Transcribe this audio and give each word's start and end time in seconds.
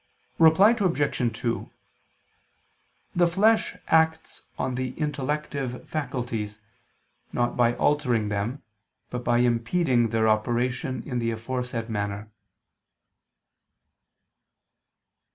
Reply 0.39 0.71
Obj. 0.71 1.37
2: 1.41 1.69
The 3.15 3.27
flesh 3.27 3.77
acts 3.87 4.41
on 4.57 4.73
the 4.73 4.99
intellective 4.99 5.87
faculties, 5.87 6.57
not 7.31 7.55
by 7.55 7.75
altering 7.75 8.29
them, 8.29 8.63
but 9.11 9.23
by 9.23 9.37
impeding 9.37 10.09
their 10.09 10.27
operation 10.27 11.03
in 11.03 11.19
the 11.19 11.29
aforesaid 11.29 11.87
manner. 11.87 12.31